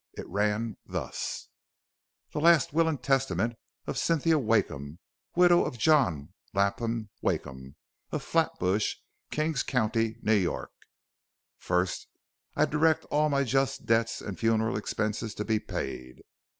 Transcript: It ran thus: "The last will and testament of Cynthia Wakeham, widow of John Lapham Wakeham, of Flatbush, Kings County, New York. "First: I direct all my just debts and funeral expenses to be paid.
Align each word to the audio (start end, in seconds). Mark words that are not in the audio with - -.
It 0.13 0.27
ran 0.27 0.77
thus: 0.83 1.49
"The 2.33 2.39
last 2.41 2.73
will 2.73 2.87
and 2.87 2.99
testament 3.03 3.53
of 3.85 3.99
Cynthia 3.99 4.39
Wakeham, 4.39 4.97
widow 5.35 5.63
of 5.63 5.77
John 5.77 6.33
Lapham 6.55 7.11
Wakeham, 7.21 7.75
of 8.11 8.23
Flatbush, 8.23 8.95
Kings 9.29 9.61
County, 9.61 10.17
New 10.23 10.33
York. 10.33 10.71
"First: 11.59 12.07
I 12.55 12.65
direct 12.65 13.05
all 13.11 13.29
my 13.29 13.43
just 13.43 13.85
debts 13.85 14.21
and 14.21 14.39
funeral 14.39 14.75
expenses 14.75 15.35
to 15.35 15.45
be 15.45 15.59
paid. 15.59 16.23